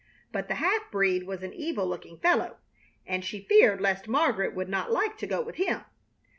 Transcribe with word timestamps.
But 0.31 0.47
the 0.47 0.55
half 0.55 0.89
breed 0.89 1.27
was 1.27 1.43
an 1.43 1.53
evil 1.53 1.85
looking 1.85 2.17
fellow, 2.17 2.57
and 3.05 3.23
she 3.23 3.45
feared 3.45 3.79
lest 3.81 4.07
Margaret 4.07 4.55
would 4.55 4.67
not 4.67 4.89
like 4.89 5.15
to 5.19 5.27
go 5.27 5.43
with 5.43 5.57
him. 5.57 5.83